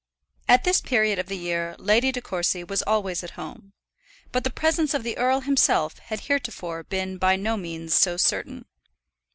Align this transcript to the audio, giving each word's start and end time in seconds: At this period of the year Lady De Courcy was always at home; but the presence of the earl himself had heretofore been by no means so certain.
At 0.47 0.63
this 0.63 0.81
period 0.81 1.19
of 1.19 1.27
the 1.27 1.37
year 1.37 1.75
Lady 1.77 2.11
De 2.11 2.21
Courcy 2.21 2.63
was 2.63 2.81
always 2.81 3.23
at 3.23 3.37
home; 3.37 3.71
but 4.31 4.43
the 4.43 4.49
presence 4.49 4.95
of 4.95 5.03
the 5.03 5.15
earl 5.15 5.41
himself 5.41 5.99
had 5.99 6.21
heretofore 6.21 6.83
been 6.83 7.19
by 7.19 7.35
no 7.35 7.55
means 7.55 7.93
so 7.93 8.17
certain. 8.17 8.65